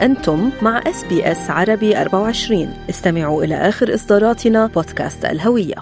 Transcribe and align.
أنتم 0.00 0.50
مع 0.62 0.82
SBS 0.86 1.50
عربي 1.50 2.00
24 2.00 2.74
استمعوا 2.90 3.44
إلى 3.44 3.54
آخر 3.54 3.94
إصداراتنا 3.94 4.66
بودكاست 4.66 5.24
الهوية. 5.24 5.74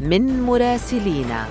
من 0.00 0.42
مراسلينا 0.42 1.46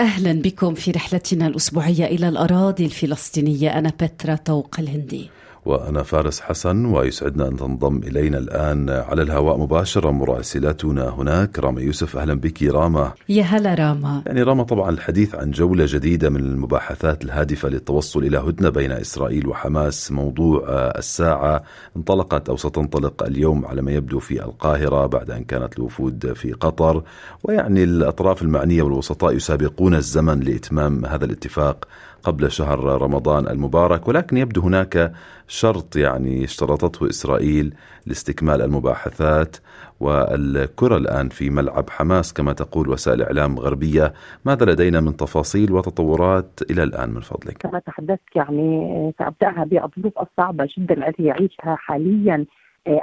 أهلا 0.00 0.32
بكم 0.32 0.74
في 0.74 0.90
رحلتنا 0.90 1.46
الأسبوعية 1.46 2.04
إلى 2.04 2.28
الأراضي 2.28 2.84
الفلسطينية. 2.84 3.78
أنا 3.78 3.92
بترا 4.00 4.34
طوق 4.34 4.76
الهندي. 4.78 5.30
وأنا 5.66 6.02
فارس 6.02 6.40
حسن 6.40 6.84
ويسعدنا 6.84 7.48
أن 7.48 7.56
تنضم 7.56 7.96
إلينا 7.96 8.38
الآن 8.38 8.90
على 8.90 9.22
الهواء 9.22 9.58
مباشرة 9.58 10.10
مراسلتنا 10.10 11.08
هناك. 11.08 11.58
راما 11.58 11.80
يوسف 11.80 12.16
أهلا 12.16 12.34
بك. 12.34 12.62
راما. 12.62 13.12
يا 13.28 13.42
هلا 13.42 13.74
راما. 13.74 14.22
يعني 14.26 14.42
راما 14.42 14.62
طبعا 14.62 14.90
الحديث 14.90 15.34
عن 15.34 15.50
جولة 15.50 15.84
جديدة 15.88 16.30
من 16.30 16.40
المباحثات 16.40 17.24
الهادفة 17.24 17.68
للتوصل 17.68 18.24
إلى 18.24 18.38
هدنة 18.38 18.68
بين 18.68 18.92
إسرائيل 18.92 19.46
وحماس 19.46 20.12
موضوع 20.12 20.64
الساعة 20.98 21.62
انطلقت 21.96 22.48
أو 22.48 22.56
ستنطلق 22.56 23.22
اليوم 23.22 23.66
على 23.66 23.82
ما 23.82 23.92
يبدو 23.92 24.18
في 24.18 24.44
القاهرة 24.44 25.06
بعد 25.06 25.30
أن 25.30 25.44
كانت 25.44 25.78
الوفود 25.78 26.32
في 26.32 26.52
قطر. 26.52 27.02
ويعني 27.44 27.84
الأطراف 27.84 28.42
المعنية 28.42 28.82
والوسطاء 28.82 29.34
يسابقون 29.34 29.94
الزمن 29.94 30.40
لإتمام 30.40 31.06
هذا 31.06 31.24
الاتفاق. 31.24 31.84
قبل 32.26 32.50
شهر 32.50 33.02
رمضان 33.02 33.48
المبارك 33.48 34.08
ولكن 34.08 34.36
يبدو 34.36 34.60
هناك 34.60 35.12
شرط 35.48 35.96
يعني 35.96 36.44
اشترطته 36.44 37.08
إسرائيل 37.08 37.74
لاستكمال 38.06 38.62
المباحثات 38.62 39.56
والكرة 40.00 40.96
الآن 40.96 41.28
في 41.28 41.50
ملعب 41.50 41.90
حماس. 41.90 42.32
كما 42.32 42.52
تقول 42.52 42.88
وسائل 42.88 43.22
إعلام 43.22 43.58
غربية 43.58 44.12
ماذا 44.44 44.64
لدينا 44.64 45.00
من 45.00 45.16
تفاصيل 45.16 45.72
وتطورات 45.72 46.60
إلى 46.70 46.82
الآن 46.82 47.10
من 47.10 47.20
فضلك؟ 47.20 47.56
كما 47.58 47.78
تحدثت 47.78 48.36
يعني 48.36 49.12
سأبدأها 49.18 49.64
بالظروف 49.64 50.12
الصعبة 50.18 50.68
جدا 50.78 51.08
التي 51.08 51.22
يعيشها 51.22 51.76
حاليا 51.76 52.46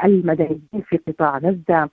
المدنيين 0.03 0.83
في 0.89 0.99
قطاع 1.07 1.37
غزة. 1.37 1.89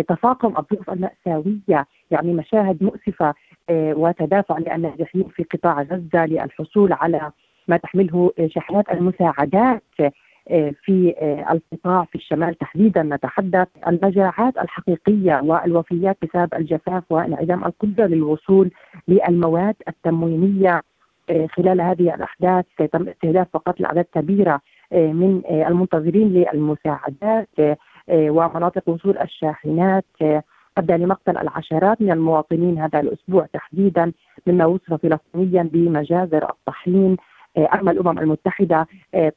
تفاقم 0.00 0.54
الظروف 0.58 0.90
المأساوية 0.90 1.86
يعني 2.10 2.32
مشاهد 2.32 2.82
مؤسفة 2.82 3.34
وتدافع 3.70 4.58
للنازحين 4.58 5.24
في 5.24 5.42
قطاع 5.42 5.82
غزة 5.82 6.26
للحصول 6.26 6.92
على 6.92 7.30
ما 7.68 7.76
تحمله 7.76 8.30
شحنات 8.46 8.90
المساعدات 8.90 9.82
في 10.84 11.14
القطاع 11.50 12.04
في 12.04 12.14
الشمال 12.14 12.54
تحديدا. 12.58 13.02
نتحدث 13.02 13.68
المجاعات 13.88 14.58
الحقيقية 14.58 15.40
والوفيات 15.44 16.16
بسبب 16.22 16.54
الجفاف 16.54 17.02
وانعدام 17.10 17.64
القدرة 17.64 18.06
للوصول 18.06 18.70
للمواد 19.08 19.74
التموينية 19.88 20.82
خلال 21.56 21.80
هذه 21.80 22.14
الأحداث 22.14 22.64
تم 22.92 23.08
استهداف 23.08 23.46
فقط 23.52 23.80
الاعداد 23.80 24.04
كبيرة 24.14 24.60
من 24.92 25.42
المنتظرين 25.50 26.28
للمساعدات 26.28 27.48
ومناطق 28.10 28.88
وصول 28.88 29.18
الشاحنات 29.18 30.04
ادى 30.78 30.92
لمقتل 30.92 31.38
العشرات 31.38 32.02
من 32.02 32.10
المواطنين 32.12 32.78
هذا 32.78 33.00
الأسبوع 33.00 33.46
تحديدا 33.52 34.12
مما 34.46 34.66
وصف 34.66 34.94
فلسطينيا 34.94 35.62
بمجازر 35.62 36.50
الطحين. 36.50 37.16
أما 37.58 37.90
الأمم 37.90 38.18
المتحدة 38.18 38.86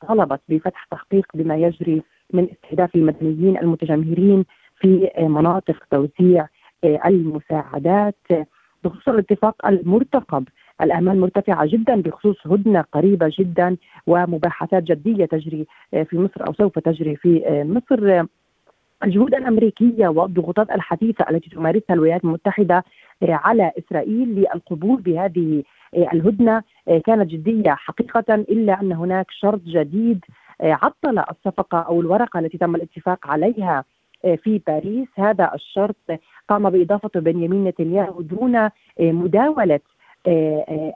طالبت 0.08 0.42
بفتح 0.50 0.88
تحقيق 0.92 1.26
بما 1.34 1.56
يجري 1.56 2.02
من 2.34 2.48
استهداف 2.52 2.96
المدنيين 2.96 3.58
المتجمهرين 3.58 4.46
في 4.80 5.10
مناطق 5.20 5.84
توزيع 5.92 6.48
المساعدات. 6.84 8.16
بخصوص 8.84 9.08
الاتفاق 9.08 9.68
المرتقب 9.68 10.48
الامال 10.82 11.20
مرتفعة 11.20 11.66
جدا 11.66 12.02
بخصوص 12.02 12.48
هدنة 12.48 12.82
قريبة 12.82 13.34
جدا 13.40 13.78
ومباحثات 14.08 14.84
جدية 14.84 15.26
تجري 15.26 15.68
في 15.92 16.18
مصر 16.20 16.48
أو 16.48 16.54
سوف 16.54 16.80
تجري 16.80 17.16
في 17.16 17.44
مصر. 17.68 18.26
الجهود 19.04 19.36
الأمريكية 19.36 20.08
والضغوطات 20.08 20.72
الحثيثه 20.72 21.26
التي 21.30 21.50
تمارسها 21.50 21.94
الولايات 21.94 22.24
المتحدة 22.24 22.84
على 23.24 23.72
إسرائيل 23.80 24.36
للقبول 24.36 25.02
بهذه 25.02 25.64
الهدنة 25.96 26.64
كانت 27.06 27.32
جدية. 27.32 27.72
حقيقة 27.72 28.36
إلا 28.36 28.82
أن 28.82 28.92
هناك 28.92 29.26
شرط 29.32 29.62
جديد 29.62 30.26
عطل 30.62 31.20
الصفقة 31.20 31.78
أو 31.78 32.02
الورقة 32.02 32.40
التي 32.40 32.58
تم 32.58 32.76
الاتفاق 32.76 33.28
عليها 33.28 33.84
في 34.22 34.62
باريس. 34.68 35.08
هذا 35.16 35.52
الشرط 35.56 35.96
قام 36.50 36.70
باضافته 36.70 37.20
بنيامين 37.20 37.64
نتنياهو 37.64 38.22
دون 38.22 38.70
مداولة 39.00 39.80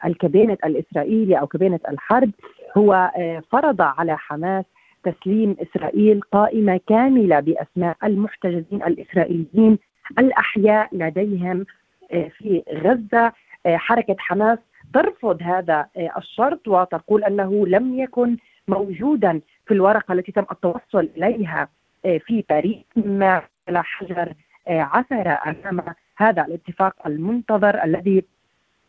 الكابينة 0.05 0.57
الإسرائيلي 0.65 1.39
أو 1.39 1.47
كابينة 1.47 1.79
الحرب. 1.89 2.31
هو 2.77 3.11
فرض 3.51 3.81
على 3.81 4.17
حماس 4.17 4.65
تسليم 5.11 5.55
إسرائيل 5.61 6.21
قائمة 6.21 6.79
كاملة 6.87 7.39
بأسماء 7.39 7.97
المحتجزين 8.03 8.83
الإسرائيليين 8.83 9.79
الأحياء 10.19 10.89
لديهم 10.91 11.65
في 12.09 12.63
غزة. 12.73 13.33
حركة 13.67 14.15
حماس 14.19 14.59
ترفض 14.93 15.37
هذا 15.41 15.87
الشرط 16.17 16.67
وتقول 16.67 17.23
أنه 17.23 17.67
لم 17.67 17.99
يكن 17.99 18.37
موجودا 18.67 19.41
في 19.65 19.73
الورقة 19.73 20.13
التي 20.13 20.31
تم 20.31 20.45
التوصل 20.51 21.09
إليها 21.17 21.69
في 22.03 22.43
باريس 22.49 22.83
مما 22.95 23.41
حجر 23.69 24.33
عثر 24.67 25.37
أمام 25.47 25.81
هذا 26.17 26.45
الاتفاق 26.45 27.07
المنتظر 27.07 27.83
الذي 27.83 28.23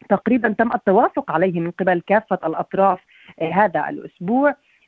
تقريبا 0.08 0.48
تم 0.58 0.72
التوافق 0.75 1.31
عليه 1.31 1.60
من 1.60 1.70
قبل 1.70 2.00
كافة 2.06 2.38
الأطراف 2.47 3.00
هذا 3.52 3.88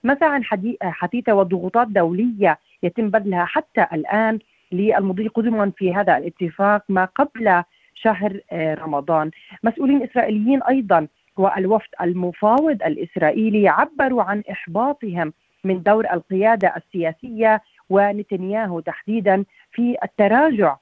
الأسبوع 0.05 0.39
مساعٍ 0.39 0.41
حثيثة 0.83 1.33
وضغوطات 1.35 1.89
دولية 1.89 2.59
يتم 2.83 3.09
بذلها 3.11 3.45
حتى 3.45 3.87
الآن 3.93 4.39
للمضي 4.73 5.29
قدما 5.29 5.73
في 5.77 5.95
هذا 5.95 6.17
الاتفاق 6.17 6.85
ما 6.89 7.05
قبل 7.05 7.63
شهر 7.95 8.41
رمضان. 8.53 9.31
مسؤولين 9.63 10.03
إسرائيليين 10.03 10.63
أيضا 10.63 11.07
والوفد 11.37 11.89
المفاوض 12.01 12.83
الإسرائيلي 12.83 13.69
عبروا 13.69 14.23
عن 14.23 14.43
إحباطهم 14.51 15.33
من 15.65 15.83
دور 15.83 16.07
القيادة 16.13 16.75
السياسية 16.77 17.63
ونتنياهو 17.91 18.81
تحديدا 18.81 19.45
في 19.73 19.97
التراجع 20.05 20.77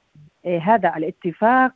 هذا 0.45 0.93
الاتفاق 0.97 1.71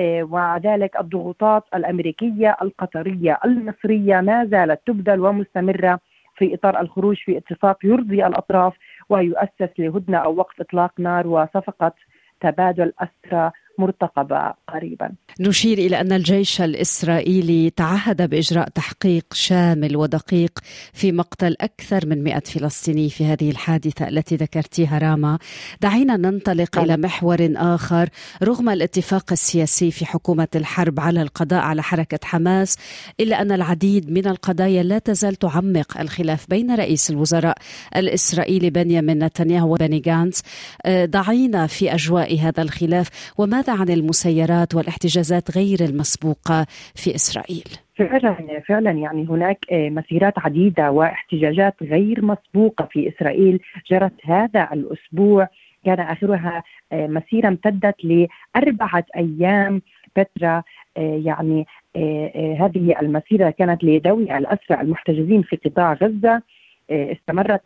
ومع 0.00 0.56
ذلك 0.56 1.00
الضغوطات 1.00 1.64
الأمريكية 1.74 2.56
القطرية 2.62 3.38
المصرية 3.44 4.20
ما 4.20 4.44
زالت 4.44 4.80
تبذل 4.86 5.20
ومستمرة 5.20 6.00
في 6.38 6.54
إطار 6.54 6.80
الخروج 6.80 7.16
في 7.16 7.36
اتفاق 7.36 7.78
يرضي 7.84 8.26
الأطراف 8.26 8.74
ويؤسس 9.08 9.70
لهدنة 9.78 10.18
أو 10.18 10.34
وقف 10.36 10.60
إطلاق 10.60 11.00
نار 11.00 11.26
وصفقة 11.26 11.92
تبادل 12.40 12.92
أسرى 12.98 13.50
مرتقبة 13.78 14.54
قريبا. 14.68 15.12
نشير 15.40 15.78
إلى 15.78 16.00
أن 16.00 16.12
الجيش 16.12 16.60
الإسرائيلي 16.60 17.70
تعهد 17.70 18.30
بإجراء 18.30 18.68
تحقيق 18.68 19.24
شامل 19.32 19.96
ودقيق 19.96 20.58
في 20.92 21.12
مقتل 21.12 21.56
أكثر 21.60 22.06
من 22.06 22.24
100 22.24 22.38
فلسطيني 22.40 23.10
في 23.10 23.24
هذه 23.24 23.50
الحادثة 23.50 24.08
التي 24.08 24.36
ذكرتيها 24.36 24.98
راما. 24.98 25.38
دعينا 25.80 26.16
ننطلق 26.16 26.78
إلى 26.78 26.96
محور 26.96 27.52
آخر 27.56 28.08
رغم 28.42 28.68
الاتفاق 28.68 29.32
السياسي 29.32 29.90
في 29.90 30.06
حكومة 30.06 30.48
الحرب 30.54 31.00
على 31.00 31.22
القضاء 31.22 31.60
على 31.60 31.82
حركة 31.82 32.18
حماس 32.24 32.76
إلا 33.20 33.42
أن 33.42 33.52
العديد 33.52 34.10
من 34.10 34.26
القضايا 34.26 34.82
لا 34.82 34.98
تزال 34.98 35.36
تعمق 35.36 36.00
الخلاف 36.00 36.46
بين 36.48 36.74
رئيس 36.74 37.10
الوزراء 37.10 37.56
الإسرائيلي 37.96 38.70
بنيامين 38.70 39.24
نتنياهو 39.24 39.72
وبني 39.72 39.98
جانتس. 39.98 40.42
ضعينا 40.88 41.66
في 41.66 41.94
أجواء 41.94 42.38
هذا 42.38 42.62
الخلاف 42.62 43.08
وماذا 43.38 43.67
عن 43.72 43.88
المسيرات 43.88 44.74
والاحتجازات 44.74 45.56
غير 45.56 45.78
المسبوقة 45.80 46.66
في 46.94 47.14
إسرائيل؟ 47.14 47.64
فعلا 47.96 48.62
فعلا 48.68 48.90
يعني 48.90 49.26
هناك 49.28 49.58
مسيرات 49.72 50.38
عديدة 50.38 50.90
واحتجاجات 50.90 51.74
غير 51.82 52.24
مسبوقة 52.24 52.88
في 52.92 53.08
إسرائيل. 53.08 53.60
جرت 53.90 54.12
هذا 54.24 54.68
الأسبوع 54.72 55.48
كان 55.84 56.00
آخرها 56.00 56.62
مسيرة 56.92 57.48
امتدت 57.48 57.96
لأربعة 58.04 59.04
أيام. 59.16 59.82
بترا 60.16 60.62
يعني 60.96 61.66
هذه 62.60 62.94
المسيرة 63.00 63.50
كانت 63.50 63.84
لدوي 63.84 64.38
الاسرى 64.38 64.80
المحتجزين 64.80 65.42
في 65.42 65.56
قطاع 65.64 65.92
غزة. 65.92 66.42
استمرت 66.90 67.62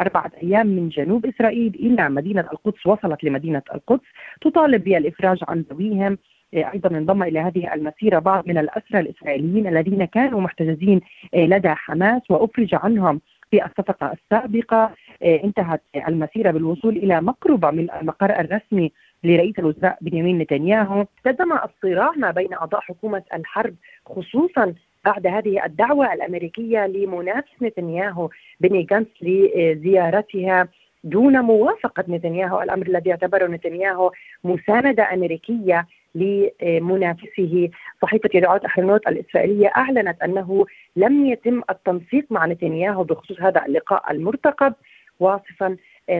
أربعة 0.00 0.30
أيام 0.42 0.66
من 0.66 0.88
جنوب 0.88 1.26
إسرائيل 1.26 1.74
إلى 1.74 2.08
مدينة 2.08 2.44
القدس 2.52 2.86
وصلت 2.86 3.24
لمدينة 3.24 3.62
القدس. 3.74 4.04
تطالب 4.40 4.84
بالإفراج 4.84 5.38
عن 5.48 5.64
ذويهم. 5.70 6.18
أيضا 6.54 6.98
انضم 6.98 7.22
إلى 7.22 7.38
هذه 7.38 7.74
المسيرة 7.74 8.18
بعض 8.18 8.48
من 8.48 8.58
الأسرى 8.58 9.00
الإسرائيليين 9.00 9.66
الذين 9.66 10.04
كانوا 10.04 10.40
محتجزين 10.40 11.00
لدى 11.34 11.68
حماس 11.68 12.22
وأفرج 12.30 12.74
عنهم 12.74 13.20
في 13.50 13.64
الصفقة 13.64 14.12
السابقة. 14.12 14.94
انتهت 15.22 15.82
المسيرة 16.08 16.50
بالوصول 16.50 16.96
إلى 16.96 17.20
مقربه 17.20 17.70
من 17.70 17.90
المقر 17.90 18.40
الرسمي 18.40 18.92
لرئيس 19.24 19.58
الوزراء 19.58 19.98
بنيامين 20.00 20.38
نتنياهو. 20.38 21.06
تدم 21.24 21.52
الصراع 21.52 22.10
ما 22.16 22.30
بين 22.30 22.54
أعضاء 22.54 22.80
حكومة 22.80 23.22
الحرب 23.34 23.74
خصوصا 24.06 24.74
بعد 25.04 25.26
هذه 25.26 25.64
الدعوة 25.64 26.12
الأمريكية 26.12 26.86
لمنافس 26.86 27.62
نتنياهو 27.62 28.30
بني 28.60 28.82
جانس 28.82 29.06
لزيارتها 29.22 30.68
دون 31.04 31.40
موافقة 31.40 32.04
نتنياهو. 32.08 32.62
الأمر 32.62 32.86
الذي 32.86 33.10
يعتبره 33.10 33.46
نتنياهو 33.46 34.12
مساندة 34.44 35.12
أمريكية 35.14 35.86
لمنافسه. 36.14 37.70
صحيفة 38.02 38.30
يدعوات 38.34 38.64
أحرنوت 38.64 39.08
الإسرائيلية 39.08 39.72
أعلنت 39.76 40.22
أنه 40.22 40.66
لم 40.96 41.26
يتم 41.26 41.62
التنسيق 41.70 42.26
مع 42.30 42.46
نتنياهو 42.46 43.04
بخصوص 43.04 43.40
هذا 43.40 43.66
اللقاء 43.66 44.12
المرتقب 44.12 44.74
واصفا 45.20 45.76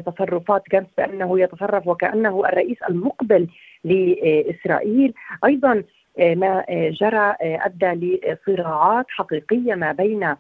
تصرفات 0.06 0.62
جانس 0.72 0.86
بأنه 0.98 1.40
يتصرف 1.40 1.86
وكأنه 1.86 2.44
الرئيس 2.44 2.76
المقبل 2.90 3.48
لإسرائيل. 3.84 5.14
أيضا 5.44 5.82
ما 6.18 6.64
جرى 6.70 7.34
أدى 7.40 8.20
لصراعات 8.46 9.06
حقيقية 9.08 9.74
ما 9.74 9.92
بين 9.92 10.34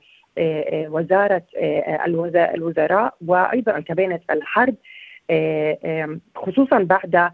وزارة 0.88 1.42
الوزراء 2.54 3.14
وأيضا 3.26 3.80
كبينة 3.80 4.20
الحرب 4.30 4.74
خصوصا 6.36 6.78
بعد 6.78 7.30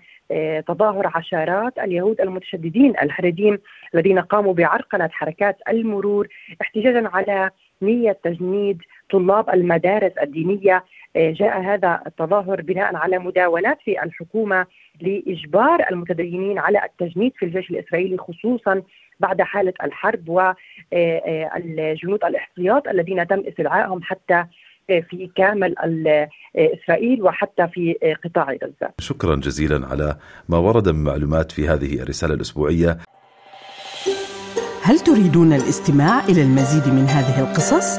تظاهر 0.67 1.11
عشرات 1.14 1.79
اليهود 1.79 2.20
المتشددين 2.20 2.91
الحريديم 3.02 3.58
الذين 3.94 4.19
قاموا 4.19 4.55
بعرقلة 4.55 5.08
حركات 5.12 5.56
المرور 5.69 6.29
احتجاجا 6.62 7.08
على 7.08 7.50
نية 7.82 8.19
تجنيد 8.25 8.82
طلاب 9.11 9.50
المدارس 9.50 10.12
الدينية 10.23 10.85
جاء 11.16 11.61
هذا 11.61 12.00
التظاهر 12.06 12.62
بناء 12.62 12.96
على 12.96 13.19
مداولات 13.19 13.78
في 13.84 14.02
الحكومة 14.02 14.66
لإجبار 15.00 15.87
المتدينين 15.90 16.58
على 16.58 16.81
التجنيد 16.84 17.32
في 17.37 17.44
الجيش 17.44 17.70
الإسرائيلي 17.70 18.19
خصوصا 18.19 18.82
بعد 19.20 19.43
حالة 19.43 19.72
الحرب 19.82 20.28
والجنود 20.28 22.25
الاحتياط 22.25 22.88
الذين 22.88 23.26
تم 23.26 23.43
استدعائهم 23.49 24.02
حتى 24.02 24.44
في 24.87 25.31
كامل 25.37 25.75
إسرائيل 26.56 27.22
وحتى 27.22 27.69
في 27.69 28.17
قطاع 28.25 28.52
غزة. 28.52 28.93
شكرا 28.99 29.37
جزيلا 29.37 29.87
على 29.87 30.17
ما 30.49 30.58
ورد 30.58 30.88
من 30.88 31.05
معلومات 31.05 31.52
في 31.52 31.69
هذه 31.69 32.02
الرسالة 32.02 32.34
الأسبوعية. 32.34 32.99
هل 34.82 34.99
تريدون 34.99 35.52
الاستماع 35.52 36.25
إلى 36.25 36.43
المزيد 36.43 36.94
من 36.94 37.05
هذه 37.05 37.40
القصص؟ 37.40 37.99